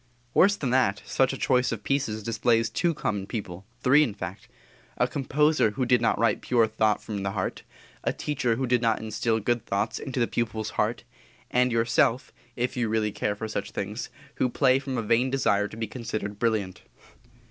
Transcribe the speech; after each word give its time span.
Worse 0.33 0.55
than 0.55 0.71
that, 0.71 1.03
such 1.05 1.31
a 1.31 1.37
choice 1.37 1.71
of 1.71 1.83
pieces 1.83 2.23
displays 2.23 2.71
two 2.71 2.95
common 2.95 3.27
people, 3.27 3.67
three, 3.83 4.01
in 4.01 4.15
fact: 4.15 4.47
A 4.97 5.07
composer 5.07 5.69
who 5.77 5.85
did 5.85 6.01
not 6.01 6.17
write 6.17 6.41
pure 6.41 6.65
thought 6.65 7.03
from 7.03 7.21
the 7.21 7.33
heart; 7.33 7.61
a 8.03 8.11
teacher 8.11 8.55
who 8.55 8.65
did 8.65 8.81
not 8.81 8.99
instil 8.99 9.39
good 9.39 9.63
thoughts 9.67 9.99
into 9.99 10.19
the 10.19 10.25
pupil's 10.25 10.71
heart; 10.71 11.03
and 11.51 11.71
yourself 11.71 12.33
(if 12.55 12.75
really 12.75 13.07
you 13.09 13.13
care 13.13 13.35
for 13.35 13.47
such 13.47 13.69
things) 13.69 14.09
who 14.37 14.49
play 14.49 14.79
from 14.79 14.97
a 14.97 15.03
vain 15.03 15.29
desire 15.29 15.67
to 15.67 15.77
be 15.77 15.85
considered 15.85 16.39
brilliant. 16.39 16.81